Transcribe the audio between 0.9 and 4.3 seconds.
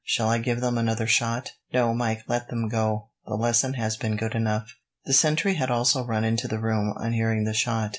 shot?" "No, Mike; let them go. The lesson has been